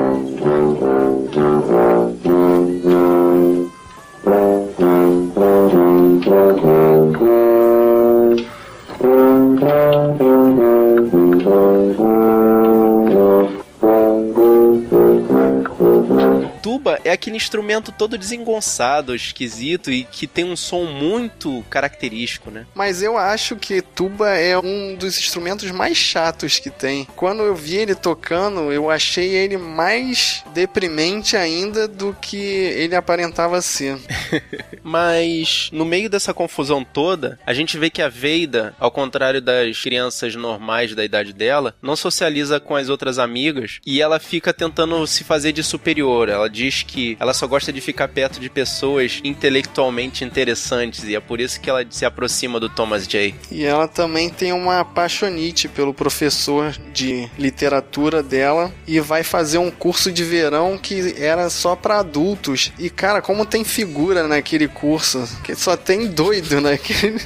instrumento 17.38 17.92
todo 17.92 18.18
desengonçado, 18.18 19.14
esquisito 19.14 19.90
e 19.90 20.04
que 20.04 20.26
tem 20.26 20.44
um 20.44 20.56
som 20.56 20.84
muito 20.84 21.64
característico, 21.70 22.50
né? 22.50 22.66
Mas 22.74 23.02
eu 23.02 23.16
acho 23.16 23.56
que 23.56 23.80
tuba 23.80 24.30
é 24.30 24.58
um 24.58 24.94
dos 24.94 25.18
instrumentos 25.18 25.70
mais 25.70 25.96
chatos 25.96 26.58
que 26.58 26.70
tem. 26.70 27.06
Quando 27.16 27.42
eu 27.42 27.54
vi 27.54 27.76
ele 27.76 27.94
tocando, 27.94 28.72
eu 28.72 28.90
achei 28.90 29.28
ele 29.30 29.56
mais 29.56 30.44
deprimente 30.52 31.36
ainda 31.36 31.86
do 31.86 32.16
que 32.20 32.36
ele 32.36 32.94
aparentava 32.94 33.62
ser. 33.62 33.98
Mas 34.82 35.68
no 35.72 35.84
meio 35.84 36.10
dessa 36.10 36.34
confusão 36.34 36.84
toda, 36.84 37.38
a 37.46 37.54
gente 37.54 37.78
vê 37.78 37.88
que 37.90 38.02
a 38.02 38.08
Veida, 38.08 38.74
ao 38.78 38.90
contrário 38.90 39.40
das 39.40 39.80
crianças 39.80 40.34
normais 40.34 40.94
da 40.94 41.04
idade 41.04 41.32
dela, 41.32 41.74
não 41.80 41.94
socializa 41.94 42.58
com 42.58 42.74
as 42.74 42.88
outras 42.88 43.18
amigas 43.18 43.78
e 43.86 44.00
ela 44.00 44.18
fica 44.18 44.52
tentando 44.52 45.06
se 45.06 45.24
fazer 45.24 45.52
de 45.52 45.62
superior. 45.62 46.28
Ela 46.28 46.48
diz 46.48 46.82
que 46.82 47.16
ela 47.20 47.27
só 47.34 47.46
gosta 47.46 47.72
de 47.72 47.80
ficar 47.80 48.08
perto 48.08 48.40
de 48.40 48.48
pessoas 48.48 49.20
intelectualmente 49.24 50.24
interessantes 50.24 51.04
e 51.04 51.14
é 51.14 51.20
por 51.20 51.40
isso 51.40 51.60
que 51.60 51.70
ela 51.70 51.84
se 51.88 52.04
aproxima 52.04 52.60
do 52.60 52.68
Thomas 52.68 53.06
J. 53.06 53.34
E 53.50 53.64
ela 53.64 53.88
também 53.88 54.28
tem 54.28 54.52
uma 54.52 54.80
apaixonite 54.80 55.68
pelo 55.68 55.94
professor 55.94 56.72
de 56.92 57.28
literatura 57.38 58.22
dela 58.22 58.72
e 58.86 59.00
vai 59.00 59.22
fazer 59.22 59.58
um 59.58 59.70
curso 59.70 60.10
de 60.10 60.24
verão 60.24 60.78
que 60.78 61.14
era 61.18 61.48
só 61.50 61.74
pra 61.76 62.00
adultos. 62.00 62.72
E 62.78 62.90
cara, 62.90 63.20
como 63.20 63.46
tem 63.46 63.64
figura 63.64 64.26
naquele 64.26 64.68
curso, 64.68 65.28
que 65.44 65.54
só 65.54 65.76
tem 65.76 66.08
doido 66.08 66.60
naquele. 66.60 67.18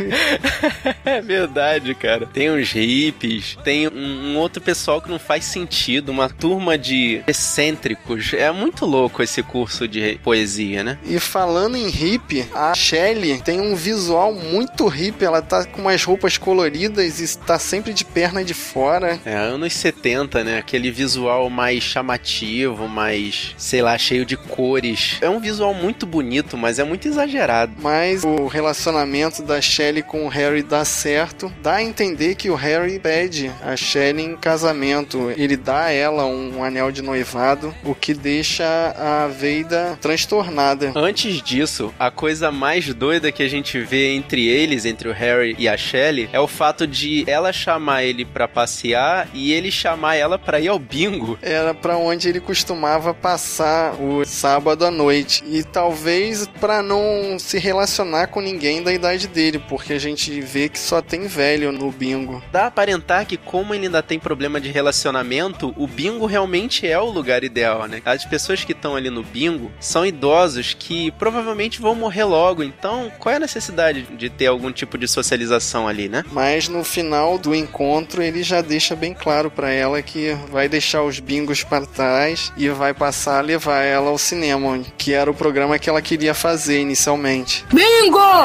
é 1.05 1.21
verdade, 1.21 1.95
cara. 1.95 2.27
Tem 2.27 2.51
uns 2.51 2.73
hippies, 2.73 3.57
tem 3.65 3.89
um, 3.89 4.33
um 4.33 4.37
outro 4.39 4.63
pessoal 4.63 5.01
que 5.01 5.11
não 5.11 5.19
faz 5.19 5.45
sentido, 5.45 6.11
uma 6.11 6.29
turma 6.29 6.77
de 6.77 7.23
excêntricos. 7.27 8.33
É 8.35 8.51
muito 8.51 8.85
louco 8.87 9.23
esse 9.23 9.43
curso 9.43 9.87
de 9.93 10.19
poesia, 10.25 10.83
né? 10.83 10.99
E 11.05 11.21
falando 11.21 11.77
em 11.77 11.89
hippie, 11.89 12.49
a 12.55 12.75
Shelley 12.75 13.41
tem 13.43 13.61
um 13.61 13.77
visual 13.77 14.35
muito 14.35 14.89
hippie. 14.89 15.25
Ela 15.25 15.43
tá 15.43 15.65
com 15.65 15.83
umas 15.83 16.03
roupas 16.03 16.39
coloridas 16.39 17.21
e 17.21 17.25
está 17.25 17.59
sempre 17.59 17.93
de 17.93 18.05
perna 18.05 18.43
de 18.43 18.55
fora. 18.55 19.21
É, 19.25 19.37
anos 19.37 19.75
70, 19.75 20.43
né? 20.43 20.59
Aquele 20.59 20.91
visual 20.91 21.51
mais 21.51 21.83
chamativo, 21.83 22.89
mais, 22.89 23.55
sei 23.59 23.83
lá, 23.83 23.97
cheio 23.99 24.25
de 24.25 24.37
cores. 24.37 25.19
É 25.21 25.29
um 25.29 25.39
visual 25.39 25.75
muito 25.75 26.07
bonito, 26.07 26.57
mas 26.57 26.79
é 26.79 26.85
muito 26.85 27.07
exagerado. 27.07 27.73
Mas 27.81 28.25
o 28.25 28.47
relacionamento 28.47 29.43
da 29.43 29.61
Shelley 29.61 30.03
com 30.03 30.25
o 30.25 30.29
Harry 30.29 30.63
dá 30.63 30.85
certo. 30.85 31.53
Dá 31.63 31.75
a 31.75 31.83
entender 31.83 32.35
que 32.35 32.49
o 32.49 32.55
Harry 32.55 32.99
pede 32.99 33.53
a 33.63 33.77
Shelley 33.77 34.25
em 34.25 34.37
casamento. 34.37 35.31
Ele 35.37 35.57
dá 35.57 35.85
a 35.85 35.91
ela 35.91 36.25
um 36.25 36.65
anel 36.65 36.91
de 36.91 37.03
noivado, 37.03 37.75
o 37.85 37.95
que 37.95 38.15
deixa 38.15 38.65
a 38.97 39.27
Veida 39.29 39.82
transtornada. 40.01 40.93
Antes 40.95 41.43
disso, 41.43 41.93
a 41.99 42.11
coisa 42.11 42.51
mais 42.51 42.93
doida 42.95 43.33
que 43.33 43.43
a 43.43 43.49
gente 43.49 43.79
vê 43.81 44.15
entre 44.15 44.47
eles, 44.47 44.85
entre 44.85 45.09
o 45.09 45.13
Harry 45.13 45.55
e 45.59 45.69
a 45.69 45.77
Shelley, 45.77 46.29
é 46.33 46.41
o 46.41 46.47
fato 46.47 46.87
de 46.87 47.25
ela 47.27 47.53
chamar 47.53 48.05
ele 48.05 48.25
pra 48.25 48.49
passear 48.49 49.29
e 49.35 49.53
ele 49.53 49.71
chamar 49.71 50.17
ela 50.17 50.39
pra 50.39 50.61
ir 50.61 50.69
ao 50.69 50.79
bingo. 50.79 51.39
Era 51.43 51.75
pra 51.75 51.97
onde 51.97 52.29
ele 52.29 52.41
costumava 52.41 53.15
passar 53.15 53.95
o 54.01 54.25
sábado 54.25 54.85
à 54.85 54.91
noite. 54.91 55.43
E 55.47 55.63
talvez 55.63 56.47
pra 56.61 56.83
não 56.83 57.39
se 57.39 57.59
relacionar 57.59 58.29
com 58.29 58.41
ninguém 58.41 58.83
da 58.83 58.93
idade 58.93 59.27
dele, 59.29 59.59
porque 59.69 59.93
a 59.93 59.99
gente 59.99 60.41
vê 60.41 60.69
que 60.69 60.79
só 60.79 61.01
tem 61.01 61.27
velho 61.27 61.73
no 61.73 61.91
bingo. 61.91 62.43
Dá 62.53 62.65
a 62.65 62.67
aparentar 62.67 63.27
que, 63.27 63.37
como 63.37 63.75
ele 63.75 63.87
ainda 63.87 64.03
tem 64.03 64.19
problema 64.19 64.61
de 64.61 64.71
relacionamento, 64.71 65.75
o 65.77 65.87
bingo 65.87 66.27
realmente 66.27 66.87
é 66.87 66.99
o 66.99 67.11
lugar 67.11 67.43
ideal, 67.43 67.87
né? 67.87 68.01
As 68.05 68.25
pessoas 68.25 68.65
que 68.65 68.73
estão 68.73 68.95
ali 68.95 69.11
no 69.11 69.23
bingo 69.23 69.72
são 69.81 70.07
idosos 70.07 70.75
que 70.79 71.11
provavelmente 71.13 71.81
vão 71.81 71.95
morrer 71.95 72.25
logo, 72.25 72.63
então 72.63 73.11
qual 73.19 73.33
é 73.33 73.37
a 73.37 73.41
necessidade 73.41 74.03
de 74.17 74.31
ter 74.31 74.47
algum 74.47 74.73
tipo 74.73 74.97
de 74.97 75.09
socialização 75.09 75.89
ali, 75.89 76.09
né? 76.09 76.25
Mas 76.33 76.69
no 76.69 76.85
final 76.85 77.39
do 77.39 77.55
encontro 77.55 78.23
ele 78.23 78.43
já 78.43 78.61
deixa 78.61 78.95
bem 78.95 79.15
claro 79.15 79.51
pra 79.51 79.71
ela 79.71 80.01
que 80.03 80.37
vai 80.51 80.69
deixar 80.69 81.03
os 81.03 81.19
bingos 81.19 81.63
para 81.63 81.87
trás 81.87 82.53
e 82.57 82.69
vai 82.69 82.95
passar 82.95 83.39
a 83.39 83.43
levar 83.43 83.83
ela 83.83 84.11
ao 84.11 84.19
cinema, 84.19 84.81
que 84.97 85.13
era 85.13 85.31
o 85.31 85.35
programa 85.35 85.79
que 85.79 85.89
ela 85.89 86.03
queria 86.03 86.35
fazer 86.35 86.81
inicialmente. 86.81 87.65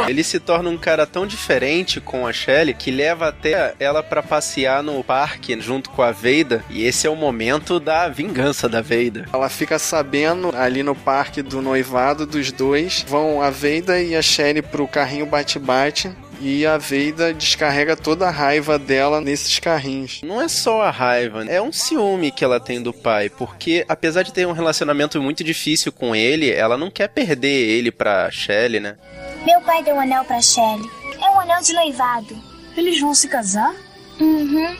Ele 0.07 0.23
se 0.23 0.39
torna 0.39 0.69
um 0.69 0.77
cara 0.77 1.05
tão 1.05 1.25
diferente 1.27 1.99
com 1.99 2.25
a 2.25 2.33
Shelley 2.33 2.73
que 2.73 2.91
leva 2.91 3.27
até 3.27 3.73
ela 3.79 4.01
pra 4.01 4.23
passear 4.23 4.81
no 4.83 5.03
parque 5.03 5.59
junto 5.59 5.89
com 5.89 6.01
a 6.01 6.11
Veida, 6.11 6.63
e 6.69 6.85
esse 6.85 7.07
é 7.07 7.09
o 7.09 7.15
momento 7.15 7.79
da 7.79 8.07
vingança 8.07 8.67
da 8.67 8.81
Veida. 8.81 9.25
Ela 9.33 9.49
fica 9.49 9.79
sabendo 9.79 10.53
ali 10.55 10.83
no 10.83 10.95
parque 11.07 11.41
do 11.41 11.61
noivado 11.61 12.25
dos 12.25 12.51
dois, 12.51 13.05
vão 13.07 13.41
a 13.41 13.49
Veida 13.49 14.01
e 14.01 14.13
a 14.13 14.21
Shelley 14.21 14.61
pro 14.61 14.85
carrinho 14.85 15.25
bate-bate. 15.25 16.11
E 16.41 16.65
a 16.65 16.77
Veida 16.77 17.33
descarrega 17.33 17.95
toda 17.95 18.27
a 18.27 18.29
raiva 18.29 18.77
dela 18.77 19.21
nesses 19.21 19.57
carrinhos. 19.57 20.21
Não 20.21 20.41
é 20.41 20.49
só 20.49 20.81
a 20.81 20.91
raiva, 20.91 21.45
é 21.45 21.61
um 21.61 21.71
ciúme 21.71 22.29
que 22.29 22.43
ela 22.43 22.59
tem 22.59 22.81
do 22.81 22.91
pai, 22.91 23.29
porque 23.29 23.85
apesar 23.87 24.23
de 24.23 24.33
ter 24.33 24.45
um 24.45 24.51
relacionamento 24.51 25.21
muito 25.21 25.45
difícil 25.45 25.93
com 25.93 26.13
ele, 26.13 26.51
ela 26.51 26.77
não 26.77 26.91
quer 26.91 27.07
perder 27.07 27.47
ele 27.47 27.89
pra 27.89 28.29
Shelley, 28.29 28.81
né? 28.81 28.97
Meu 29.45 29.61
pai 29.61 29.81
deu 29.83 29.95
um 29.95 30.01
anel 30.01 30.25
pra 30.25 30.41
Shelley. 30.41 30.91
É 31.21 31.29
um 31.29 31.39
anel 31.39 31.61
de 31.61 31.71
noivado. 31.71 32.37
Eles 32.75 32.99
vão 32.99 33.15
se 33.15 33.29
casar? 33.29 33.73
Uhum. 34.19 34.75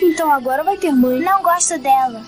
Então 0.00 0.32
agora 0.32 0.64
vai 0.64 0.78
ter 0.78 0.90
mãe. 0.90 1.20
Não 1.20 1.42
gosto 1.42 1.78
dela. 1.78 2.22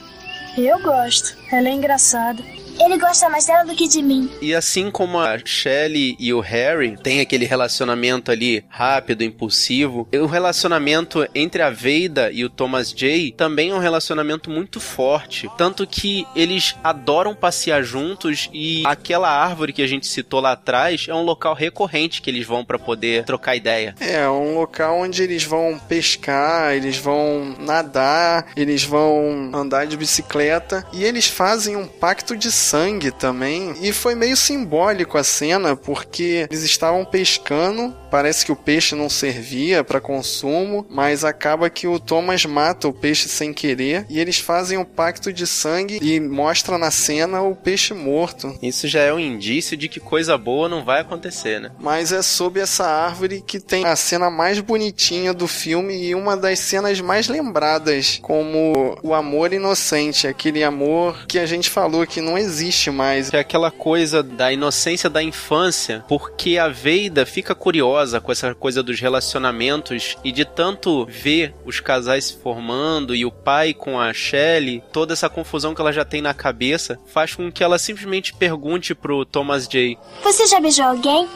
Eu 0.59 0.79
gosto. 0.83 1.35
Ela 1.51 1.69
é 1.69 1.73
engraçada. 1.73 2.43
Ele 2.81 2.97
gosta 2.97 3.29
mais 3.29 3.47
dela 3.47 3.65
do 3.65 3.75
que 3.75 3.89
de 3.89 4.01
mim. 4.03 4.31
E 4.41 4.55
assim 4.55 4.91
como 4.91 5.19
a 5.19 5.37
Shelley 5.39 6.17
e 6.19 6.33
o 6.33 6.41
Harry 6.41 6.97
têm 6.97 7.21
aquele 7.21 7.45
relacionamento 7.45 8.31
ali 8.31 8.65
rápido, 8.69 9.25
impulsivo, 9.25 10.09
o 10.13 10.27
relacionamento 10.27 11.27
entre 11.35 11.61
a 11.61 11.71
Veida 11.71 12.31
e 12.31 12.45
o 12.45 12.51
Thomas 12.51 12.93
J 12.93 13.33
também 13.37 13.71
é 13.71 13.75
um 13.75 13.79
relacionamento 13.79 14.51
muito 14.51 14.81
forte. 14.81 15.51
Tanto 15.57 15.87
que 15.87 16.27
eles 16.35 16.77
adoram 16.83 17.35
passear 17.35 17.83
juntos 17.83 18.49
e 18.53 18.83
aquela 18.87 19.29
árvore 19.29 19.73
que 19.73 19.83
a 19.83 19.87
gente 19.87 20.07
citou 20.07 20.41
lá 20.41 20.53
atrás 20.53 21.07
é 21.09 21.15
um 21.15 21.23
local 21.23 21.55
recorrente 21.55 22.23
que 22.23 22.31
eles 22.31 22.47
vão 22.47 22.65
para 22.65 22.79
poder 22.79 23.25
trocar 23.25 23.57
ideia. 23.57 23.95
É, 24.01 24.29
um 24.29 24.55
local 24.55 25.01
onde 25.01 25.23
eles 25.23 25.45
vão 25.45 25.79
pescar, 25.89 26.75
eles 26.75 26.97
vão 26.97 27.57
nadar, 27.59 28.47
eles 28.57 28.85
vão 28.85 29.51
andar 29.53 29.87
de 29.87 29.97
bicicleta 29.97 30.87
e 30.93 31.05
eles 31.05 31.27
fazem 31.27 31.77
um 31.77 31.87
pacto 31.87 32.37
de 32.37 32.51
sangue 32.69 33.11
também. 33.11 33.75
E 33.81 33.93
foi 33.93 34.15
meio 34.15 34.37
simbólico 34.37 35.17
a 35.17 35.25
cena, 35.25 35.75
porque 35.75 36.47
eles 36.51 36.63
estavam 36.63 37.05
pescando, 37.05 37.95
parece 38.11 38.45
que 38.45 38.53
o 38.53 38.57
peixe 38.57 38.95
não 38.95 39.09
servia 39.09 39.85
para 39.85 40.01
consumo, 40.01 40.87
mas 40.89 41.25
acaba 41.25 41.71
que 41.71 41.87
o 41.87 41.99
Thomas 41.99 42.45
mata 42.45 42.89
o 42.89 42.93
peixe 42.93 43.29
sem 43.29 43.53
querer 43.53 44.07
e 44.09 44.19
eles 44.19 44.39
fazem 44.39 44.79
um 44.79 44.85
pacto 44.85 45.33
de 45.33 45.47
sangue 45.47 45.99
e 46.01 46.19
mostra 46.21 46.79
na 46.79 46.91
cena 46.91 47.43
o 47.43 47.55
peixe 47.55 47.95
morto. 47.95 48.57
Isso 48.63 48.89
já 48.89 49.01
é 49.01 49.13
um 49.13 49.19
indício 49.19 49.77
de 49.77 49.89
que 49.89 50.01
coisa 50.01 50.37
boa 50.37 50.69
não 50.69 50.85
vai 50.85 51.01
acontecer, 51.01 51.61
né? 51.61 51.71
Mas 51.79 52.13
é 52.13 52.23
sob 52.23 52.61
essa 52.61 52.87
árvore 52.87 53.43
que 53.47 53.61
tem 53.61 53.85
a 53.85 53.97
cena 53.97 54.31
mais 54.31 54.61
bonitinha 54.61 55.33
do 55.33 55.47
filme 55.47 55.95
e 55.95 56.15
uma 56.15 56.37
das 56.37 56.59
cenas 56.59 57.01
mais 57.01 57.29
lembradas, 57.29 58.19
como 58.23 58.99
o 59.03 59.15
amor 59.15 59.53
inocente, 59.53 60.27
aquele 60.27 60.63
amor 60.63 61.27
que 61.27 61.39
a 61.39 61.47
gente 61.47 61.71
falou 61.71 62.07
que 62.07 62.21
não 62.21 62.39
existe 62.39 62.91
mais. 62.91 63.33
É 63.33 63.39
aquela 63.39 63.71
coisa 63.71 64.23
da 64.23 64.53
inocência 64.53 65.11
da 65.11 65.23
infância, 65.23 66.05
porque 66.09 66.59
a 66.59 66.69
Veida 66.69 67.27
fica 67.27 67.55
curiosa 67.55 67.98
com 68.21 68.31
essa 68.31 68.55
coisa 68.55 68.83
dos 68.83 69.01
relacionamentos 69.01 70.17
e 70.23 70.31
de 70.31 70.45
tanto 70.45 71.07
ver 71.07 71.55
os 71.65 71.81
casais 71.81 72.27
se 72.27 72.37
formando 72.37 73.15
e 73.15 73.25
o 73.25 73.31
pai 73.31 73.75
com 73.75 73.99
a 73.99 74.13
Shelley, 74.13 74.83
toda 74.93 75.13
essa 75.13 75.29
confusão 75.29 75.75
que 75.75 75.81
ela 75.81 75.93
já 75.93 76.05
tem 76.05 76.23
na 76.23 76.33
cabeça, 76.33 76.99
faz 77.07 77.35
com 77.35 77.51
que 77.51 77.65
ela 77.65 77.79
simplesmente 77.79 78.33
pergunte 78.35 78.95
pro 78.95 79.25
Thomas 79.25 79.67
J. 79.67 79.99
Você 80.23 80.47
já 80.47 80.61
beijou 80.61 80.85
alguém? 80.85 81.29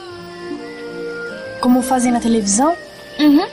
Como 1.61 1.81
fazem 1.81 2.11
na 2.11 2.19
televisão? 2.19 2.75
Uhum. 3.19 3.47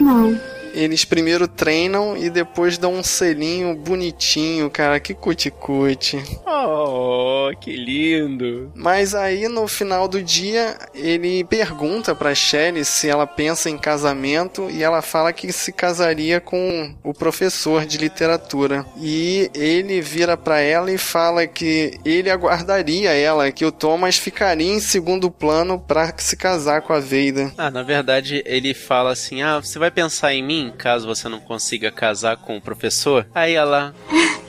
Não. 0.00 0.51
Eles 0.74 1.04
primeiro 1.04 1.46
treinam 1.46 2.16
e 2.16 2.30
depois 2.30 2.78
dão 2.78 2.94
um 2.94 3.02
selinho 3.02 3.74
bonitinho, 3.74 4.70
cara, 4.70 4.98
que 4.98 5.14
cuticute. 5.14 6.22
Oh, 6.46 7.50
que 7.60 7.76
lindo. 7.76 8.70
Mas 8.74 9.14
aí 9.14 9.48
no 9.48 9.66
final 9.66 10.06
do 10.08 10.22
dia 10.22 10.76
ele 10.94 11.44
pergunta 11.44 12.14
pra 12.14 12.34
Shelley 12.34 12.84
se 12.84 13.08
ela 13.08 13.26
pensa 13.26 13.68
em 13.68 13.76
casamento 13.76 14.68
e 14.70 14.82
ela 14.82 15.02
fala 15.02 15.32
que 15.32 15.52
se 15.52 15.72
casaria 15.72 16.40
com 16.40 16.94
o 17.02 17.12
professor 17.12 17.84
de 17.84 17.98
literatura. 17.98 18.86
E 18.96 19.50
ele 19.54 20.00
vira 20.00 20.36
pra 20.36 20.60
ela 20.60 20.90
e 20.90 20.98
fala 20.98 21.46
que 21.46 21.98
ele 22.04 22.30
aguardaria 22.30 23.12
ela, 23.12 23.50
que 23.50 23.64
o 23.64 23.72
Thomas 23.72 24.16
ficaria 24.16 24.72
em 24.72 24.80
segundo 24.80 25.30
plano 25.30 25.78
pra 25.78 26.12
se 26.16 26.36
casar 26.36 26.82
com 26.82 26.92
a 26.92 27.00
Veida. 27.00 27.52
Ah, 27.58 27.70
na 27.70 27.82
verdade 27.82 28.42
ele 28.46 28.74
fala 28.74 29.12
assim: 29.12 29.42
ah, 29.42 29.58
você 29.58 29.78
vai 29.78 29.90
pensar 29.90 30.32
em 30.32 30.42
mim 30.42 30.61
caso 30.70 31.06
você 31.06 31.28
não 31.28 31.40
consiga 31.40 31.90
casar 31.90 32.36
com 32.36 32.56
o 32.56 32.60
professor? 32.60 33.26
Aí 33.34 33.54
ela. 33.54 33.94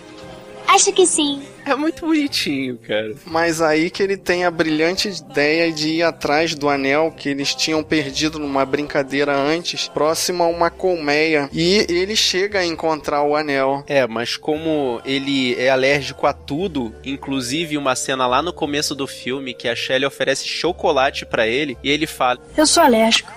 Acho 0.67 0.91
que 0.91 1.05
sim. 1.05 1.43
É 1.65 1.75
muito 1.75 2.05
bonitinho, 2.05 2.77
cara. 2.77 3.13
Mas 3.25 3.61
aí 3.61 3.89
que 3.89 4.03
ele 4.03 4.17
tem 4.17 4.43
a 4.43 4.51
brilhante 4.51 5.07
ideia 5.07 5.71
de 5.71 5.89
ir 5.89 6.03
atrás 6.03 6.55
do 6.55 6.67
anel 6.67 7.13
que 7.15 7.29
eles 7.29 7.55
tinham 7.55 7.83
perdido 7.83 8.37
numa 8.37 8.65
brincadeira 8.65 9.35
antes, 9.35 9.87
próximo 9.87 10.43
a 10.43 10.47
uma 10.47 10.69
colmeia. 10.69 11.49
E 11.53 11.85
ele 11.89 12.15
chega 12.15 12.59
a 12.59 12.65
encontrar 12.65 13.23
o 13.23 13.35
anel. 13.35 13.83
É, 13.87 14.05
mas 14.07 14.35
como 14.35 14.99
ele 15.05 15.55
é 15.55 15.69
alérgico 15.69 16.27
a 16.27 16.33
tudo, 16.33 16.93
inclusive 17.03 17.77
uma 17.77 17.95
cena 17.95 18.27
lá 18.27 18.41
no 18.41 18.51
começo 18.51 18.93
do 18.93 19.07
filme 19.07 19.53
que 19.53 19.69
a 19.69 19.75
Shelley 19.75 20.05
oferece 20.05 20.45
chocolate 20.45 21.25
pra 21.25 21.47
ele 21.47 21.77
e 21.83 21.89
ele 21.89 22.07
fala: 22.07 22.39
Eu 22.57 22.65
sou 22.65 22.83
alérgico. 22.83 23.31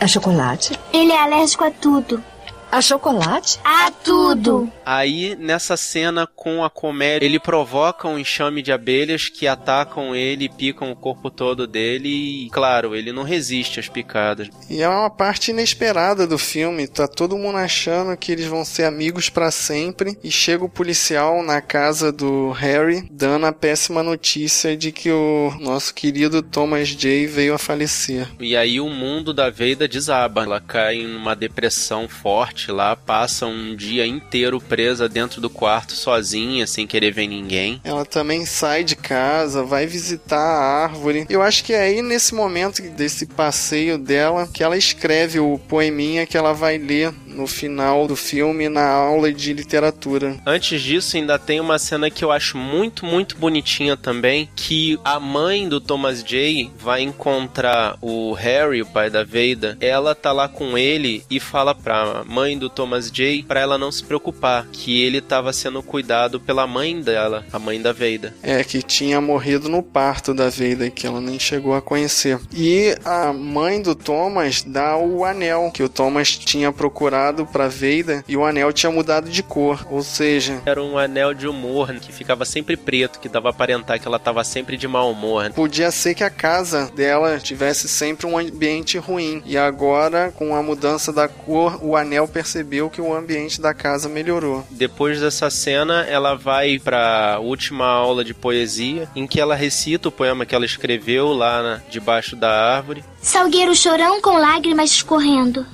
A 0.00 0.06
chocolate? 0.06 0.78
Ele 0.92 1.10
é 1.10 1.18
alérgico 1.18 1.64
a 1.64 1.70
tudo. 1.70 2.22
A 2.70 2.82
chocolate? 2.82 3.58
A 3.64 3.90
tudo. 3.90 4.70
Aí, 4.84 5.34
nessa 5.36 5.76
cena 5.76 6.26
com 6.26 6.62
a 6.62 6.68
comédia, 6.68 7.24
ele 7.24 7.40
provoca 7.40 8.06
um 8.06 8.18
enxame 8.18 8.60
de 8.60 8.70
abelhas 8.70 9.28
que 9.28 9.46
atacam 9.46 10.14
ele 10.14 10.44
e 10.44 10.48
picam 10.48 10.90
o 10.90 10.96
corpo 10.96 11.30
todo 11.30 11.66
dele. 11.66 12.08
E, 12.46 12.50
claro, 12.50 12.94
ele 12.94 13.10
não 13.10 13.22
resiste 13.22 13.80
às 13.80 13.88
picadas. 13.88 14.48
E 14.68 14.82
é 14.82 14.88
uma 14.88 15.10
parte 15.10 15.50
inesperada 15.50 16.26
do 16.26 16.36
filme. 16.36 16.86
Tá 16.86 17.08
todo 17.08 17.38
mundo 17.38 17.56
achando 17.56 18.16
que 18.16 18.32
eles 18.32 18.46
vão 18.46 18.64
ser 18.64 18.84
amigos 18.84 19.30
pra 19.30 19.50
sempre. 19.50 20.18
E 20.22 20.30
chega 20.30 20.64
o 20.64 20.70
policial 20.70 21.42
na 21.42 21.60
casa 21.62 22.12
do 22.12 22.50
Harry, 22.52 23.08
dando 23.10 23.46
a 23.46 23.52
péssima 23.52 24.02
notícia 24.02 24.76
de 24.76 24.92
que 24.92 25.10
o 25.10 25.54
nosso 25.60 25.94
querido 25.94 26.42
Thomas 26.42 26.88
J 26.88 27.26
veio 27.26 27.54
a 27.54 27.58
falecer. 27.58 28.28
E 28.38 28.54
aí 28.54 28.78
o 28.78 28.90
mundo 28.90 29.32
da 29.32 29.48
Veida 29.48 29.88
desaba. 29.88 30.42
Ela 30.42 30.60
cai 30.60 30.96
em 30.96 31.16
uma 31.16 31.34
depressão 31.34 32.08
forte 32.08 32.57
lá, 32.66 32.96
passa 32.96 33.46
um 33.46 33.76
dia 33.76 34.06
inteiro 34.06 34.60
presa 34.60 35.08
dentro 35.08 35.40
do 35.40 35.48
quarto 35.48 35.92
sozinha, 35.92 36.66
sem 36.66 36.86
querer 36.86 37.12
ver 37.12 37.26
ninguém. 37.26 37.80
Ela 37.84 38.04
também 38.04 38.44
sai 38.44 38.84
de 38.84 38.96
casa, 38.96 39.62
vai 39.62 39.86
visitar 39.86 40.38
a 40.38 40.82
árvore. 40.84 41.26
Eu 41.28 41.42
acho 41.42 41.64
que 41.64 41.72
é 41.72 41.82
aí 41.82 42.02
nesse 42.02 42.34
momento 42.34 42.82
desse 42.82 43.26
passeio 43.26 43.98
dela 43.98 44.48
que 44.52 44.62
ela 44.62 44.76
escreve 44.76 45.38
o 45.40 45.58
poeminha 45.58 46.26
que 46.26 46.36
ela 46.36 46.52
vai 46.52 46.78
ler 46.78 47.12
no 47.26 47.46
final 47.46 48.06
do 48.06 48.16
filme 48.16 48.68
na 48.68 48.88
aula 48.88 49.32
de 49.32 49.52
literatura. 49.52 50.36
Antes 50.44 50.82
disso, 50.82 51.16
ainda 51.16 51.38
tem 51.38 51.60
uma 51.60 51.78
cena 51.78 52.10
que 52.10 52.24
eu 52.24 52.32
acho 52.32 52.56
muito, 52.56 53.04
muito 53.04 53.36
bonitinha 53.36 53.96
também, 53.96 54.48
que 54.56 54.98
a 55.04 55.20
mãe 55.20 55.68
do 55.68 55.80
Thomas 55.80 56.22
J 56.22 56.70
vai 56.78 57.02
encontrar 57.02 57.96
o 58.00 58.32
Harry, 58.32 58.82
o 58.82 58.86
pai 58.86 59.10
da 59.10 59.22
Veida. 59.22 59.76
Ela 59.80 60.14
tá 60.14 60.32
lá 60.32 60.48
com 60.48 60.76
ele 60.76 61.24
e 61.30 61.38
fala 61.38 61.74
pra 61.74 62.24
mãe 62.24 62.47
do 62.56 62.70
Thomas 62.70 63.10
J 63.10 63.42
pra 63.42 63.60
ela 63.60 63.76
não 63.76 63.90
se 63.90 64.04
preocupar, 64.04 64.66
que 64.72 65.02
ele 65.02 65.20
tava 65.20 65.52
sendo 65.52 65.82
cuidado 65.82 66.38
pela 66.38 66.66
mãe 66.66 67.00
dela, 67.00 67.44
a 67.52 67.58
mãe 67.58 67.80
da 67.82 67.92
Veida. 67.92 68.34
É, 68.42 68.62
que 68.62 68.80
tinha 68.82 69.20
morrido 69.20 69.68
no 69.68 69.82
parto 69.82 70.32
da 70.32 70.48
Veida, 70.48 70.88
que 70.90 71.06
ela 71.06 71.20
nem 71.20 71.38
chegou 71.38 71.74
a 71.74 71.82
conhecer. 71.82 72.38
E 72.54 72.96
a 73.04 73.32
mãe 73.32 73.82
do 73.82 73.94
Thomas 73.94 74.62
dá 74.62 74.96
o 74.96 75.24
anel 75.24 75.70
que 75.74 75.82
o 75.82 75.88
Thomas 75.88 76.30
tinha 76.30 76.72
procurado 76.72 77.44
pra 77.46 77.66
Veida 77.68 78.24
e 78.28 78.36
o 78.36 78.44
anel 78.44 78.72
tinha 78.72 78.92
mudado 78.92 79.28
de 79.28 79.42
cor, 79.42 79.86
ou 79.90 80.02
seja, 80.02 80.62
Era 80.64 80.82
um 80.82 80.96
anel 80.96 81.34
de 81.34 81.48
humor 81.48 81.92
que 81.94 82.12
ficava 82.12 82.44
sempre 82.44 82.76
preto, 82.76 83.18
que 83.18 83.28
dava 83.28 83.48
a 83.48 83.50
aparentar 83.50 83.98
que 83.98 84.06
ela 84.06 84.18
tava 84.18 84.44
sempre 84.44 84.76
de 84.76 84.86
mau 84.86 85.10
humor. 85.10 85.50
podia 85.52 85.90
ser 85.90 86.14
que 86.14 86.22
a 86.22 86.30
casa 86.30 86.90
dela 86.94 87.38
tivesse 87.38 87.88
sempre 87.88 88.26
um 88.26 88.38
ambiente 88.38 88.98
ruim. 88.98 89.42
E 89.44 89.56
agora, 89.56 90.32
com 90.34 90.54
a 90.54 90.62
mudança 90.62 91.12
da 91.12 91.26
cor, 91.26 91.78
o 91.82 91.96
anel 91.96 92.28
percebeu 92.42 92.88
que 92.88 93.00
o 93.00 93.12
ambiente 93.12 93.60
da 93.60 93.74
casa 93.74 94.08
melhorou. 94.08 94.64
Depois 94.70 95.20
dessa 95.20 95.50
cena, 95.50 96.02
ela 96.04 96.36
vai 96.36 96.78
pra 96.78 97.40
última 97.40 97.84
aula 97.84 98.24
de 98.24 98.32
poesia, 98.32 99.08
em 99.16 99.26
que 99.26 99.40
ela 99.40 99.56
recita 99.56 100.08
o 100.08 100.12
poema 100.12 100.46
que 100.46 100.54
ela 100.54 100.64
escreveu 100.64 101.32
lá 101.32 101.60
na- 101.62 101.80
debaixo 101.90 102.36
da 102.36 102.48
árvore. 102.76 103.02
Salgueiro 103.20 103.74
chorão 103.74 104.22
com 104.22 104.38
lágrimas 104.38 104.92
escorrendo. 104.92 105.66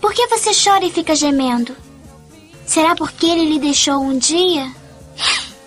Por 0.00 0.14
que 0.14 0.26
você 0.28 0.52
chora 0.54 0.86
e 0.86 0.90
fica 0.90 1.14
gemendo? 1.14 1.76
Será 2.64 2.94
porque 2.94 3.26
ele 3.26 3.44
lhe 3.50 3.58
deixou 3.58 4.00
um 4.00 4.16
dia? 4.16 4.66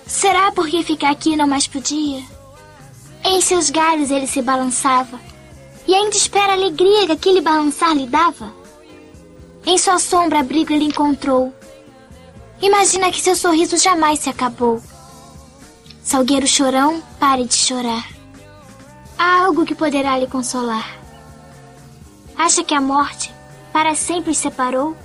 Será 0.08 0.52
porque 0.52 0.82
ficar 0.82 1.12
aqui 1.12 1.36
não 1.36 1.46
mais 1.46 1.68
podia? 1.68 2.24
Em 3.24 3.40
seus 3.40 3.70
galhos 3.70 4.10
ele 4.10 4.26
se 4.26 4.42
balançava, 4.42 5.20
e 5.88 5.94
ainda 5.94 6.16
espera 6.16 6.54
a 6.54 6.56
alegria 6.56 7.06
que 7.06 7.12
aquele 7.12 7.40
balançar 7.40 7.94
lhe 7.96 8.08
dava. 8.08 8.52
Em 9.66 9.78
sua 9.78 9.98
sombra 9.98 10.40
abrigo 10.40 10.74
ele 10.74 10.86
encontrou. 10.86 11.54
Imagina 12.62 13.12
que 13.12 13.22
seu 13.22 13.36
sorriso 13.36 13.78
jamais 13.78 14.20
se 14.20 14.30
acabou. 14.30 14.82
Salgueiro 16.04 16.46
chorão, 16.46 17.02
pare 17.20 17.46
de 17.46 17.56
chorar. 17.56 18.10
Há 19.18 19.44
algo 19.46 19.66
que 19.66 19.74
poderá 19.74 20.18
lhe 20.18 20.28
consolar. 20.28 20.98
Acha 22.36 22.64
que 22.64 22.74
a 22.74 22.82
morte 22.82 23.34
para 23.72 23.96
sempre 23.96 24.32
os 24.32 24.38
separou, 24.38 24.96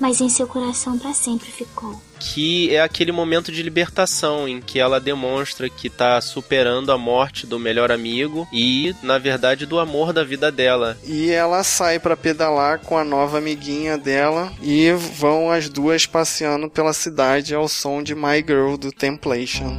mas 0.00 0.20
em 0.20 0.28
seu 0.28 0.46
coração 0.46 0.98
para 0.98 1.14
sempre 1.14 1.50
ficou. 1.50 2.00
Que 2.24 2.74
é 2.74 2.80
aquele 2.80 3.12
momento 3.12 3.52
de 3.52 3.62
libertação 3.62 4.48
em 4.48 4.60
que 4.60 4.80
ela 4.80 4.98
demonstra 4.98 5.68
que 5.68 5.90
tá 5.90 6.18
superando 6.20 6.90
a 6.90 6.96
morte 6.96 7.46
do 7.46 7.58
melhor 7.58 7.92
amigo 7.92 8.48
e, 8.50 8.94
na 9.02 9.18
verdade, 9.18 9.66
do 9.66 9.78
amor 9.78 10.12
da 10.12 10.24
vida 10.24 10.50
dela. 10.50 10.96
E 11.04 11.30
ela 11.30 11.62
sai 11.62 11.98
pra 11.98 12.16
pedalar 12.16 12.78
com 12.78 12.96
a 12.96 13.04
nova 13.04 13.38
amiguinha 13.38 13.98
dela 13.98 14.50
e 14.62 14.90
vão 14.92 15.50
as 15.50 15.68
duas 15.68 16.06
passeando 16.06 16.70
pela 16.70 16.94
cidade 16.94 17.54
ao 17.54 17.68
som 17.68 18.02
de 18.02 18.14
My 18.14 18.38
Girl 18.38 18.76
do 18.76 18.90
Templation. 18.90 19.78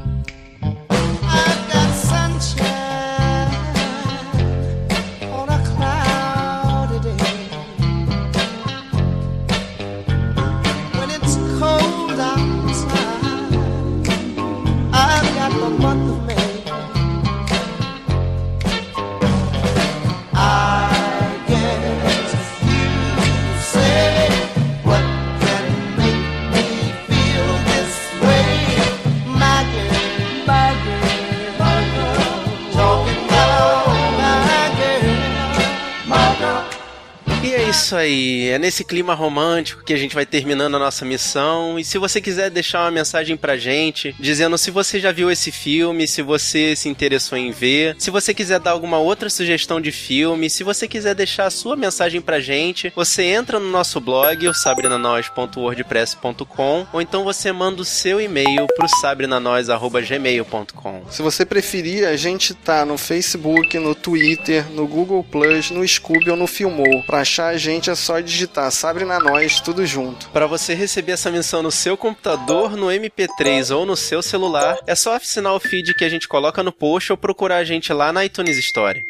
É 38.05 38.09
isso 38.09 38.44
aí, 38.44 38.44
é 38.55 38.59
nesse 38.59 38.85
clima 38.85 39.13
romântico 39.13 39.83
que 39.83 39.93
a 39.93 39.97
gente 39.97 40.15
vai 40.15 40.25
terminando 40.25 40.75
a 40.75 40.79
nossa 40.79 41.05
missão. 41.05 41.77
E 41.77 41.83
se 41.83 41.97
você 41.97 42.21
quiser 42.21 42.49
deixar 42.49 42.85
uma 42.85 42.91
mensagem 42.91 43.35
pra 43.35 43.57
gente, 43.57 44.15
dizendo 44.19 44.57
se 44.57 44.71
você 44.71 44.97
já 44.99 45.11
viu 45.11 45.29
esse 45.29 45.51
filme, 45.51 46.07
se 46.07 46.21
você 46.21 46.73
se 46.75 46.87
interessou 46.87 47.37
em 47.37 47.51
ver, 47.51 47.97
se 47.99 48.09
você 48.09 48.33
quiser 48.33 48.61
dar 48.61 48.71
alguma 48.71 48.97
outra 48.97 49.29
sugestão 49.29 49.81
de 49.81 49.91
filme, 49.91 50.49
se 50.49 50.63
você 50.63 50.87
quiser 50.87 51.13
deixar 51.13 51.47
a 51.47 51.51
sua 51.51 51.75
mensagem 51.75 52.21
pra 52.21 52.39
gente, 52.39 52.93
você 52.95 53.23
entra 53.23 53.59
no 53.59 53.69
nosso 53.69 53.99
blog, 53.99 54.47
o 54.47 54.53
sabrinanois.wordpress.com, 54.53 56.87
ou 56.93 57.01
então 57.01 57.25
você 57.25 57.51
manda 57.51 57.81
o 57.81 57.85
seu 57.85 58.21
e-mail 58.21 58.67
pro 58.67 58.87
sabrinanois.gmail.com. 58.87 61.11
Se 61.11 61.21
você 61.21 61.45
preferir, 61.45 62.07
a 62.07 62.15
gente 62.15 62.53
tá 62.53 62.85
no 62.85 62.97
Facebook, 62.97 63.77
no 63.77 63.93
Twitter, 63.93 64.65
no 64.71 64.87
Google 64.87 65.21
Plus, 65.23 65.71
no 65.71 65.85
Scooby 65.85 66.31
ou 66.31 66.37
no 66.37 66.47
Filmou. 66.47 67.03
Pra 67.05 67.19
achar 67.19 67.47
a 67.47 67.57
gente 67.57 67.89
é 67.89 67.95
só 67.95 68.21
digitar 68.21 68.44
Sabrina 68.71 69.19
Nós, 69.19 69.59
tudo 69.59 69.85
junto. 69.85 70.29
Para 70.29 70.47
você 70.47 70.73
receber 70.73 71.13
essa 71.13 71.31
missão 71.31 71.61
no 71.61 71.71
seu 71.71 71.97
computador, 71.97 72.75
no 72.75 72.87
MP3 72.87 73.75
ou 73.75 73.85
no 73.85 73.95
seu 73.95 74.21
celular, 74.21 74.77
é 74.85 74.95
só 74.95 75.15
assinar 75.15 75.53
o 75.53 75.59
feed 75.59 75.93
que 75.93 76.05
a 76.05 76.09
gente 76.09 76.27
coloca 76.27 76.63
no 76.63 76.71
post 76.71 77.11
ou 77.11 77.17
procurar 77.17 77.57
a 77.57 77.63
gente 77.63 77.91
lá 77.93 78.11
na 78.11 78.25
iTunes 78.25 78.57
Store. 78.57 79.05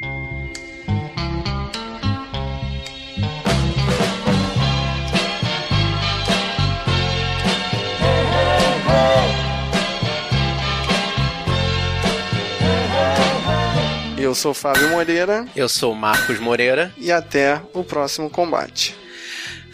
Eu 14.18 14.34
sou 14.34 14.56
Fábio 14.56 14.90
Moreira 14.90 15.46
Eu 15.56 15.70
sou 15.70 15.94
Marcos 15.94 16.40
Moreira. 16.40 16.92
e 16.98 17.12
até 17.12 17.62
o 17.74 17.84
próximo 17.84 18.30
combate. 18.30 19.05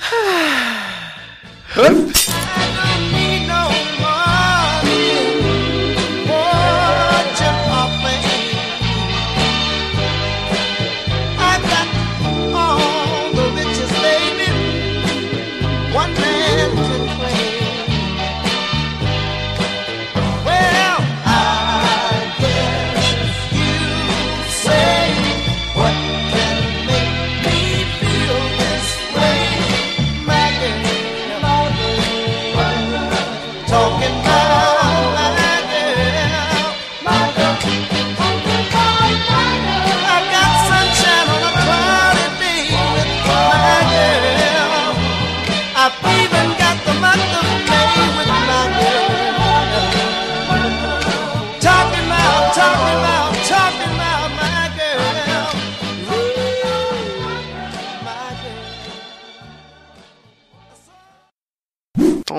唉 0.01 1.13
嗯 1.77 3.10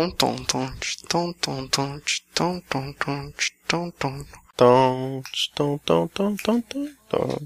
Tom, 0.03 0.11
tom, 0.19 0.67
tom, 1.07 1.33
tom, 1.39 1.69
tom, 1.71 2.01
tom, 2.35 2.61
tom, 2.67 2.93
tom, 2.99 3.33
tom, 3.69 3.93
tom. 3.93 4.27
Tom, 4.57 5.23
tom, 5.55 5.79
tom, 5.79 6.09
tom, 6.09 6.37
tom, 6.37 6.63
tom, 6.67 6.89
tom. 7.09 7.39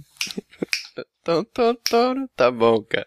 Tom, 1.23 1.45
tom, 1.53 1.77
tom. 1.85 2.29
Tá 2.33 2.49
bom, 2.51 2.81
cara. 2.89 3.05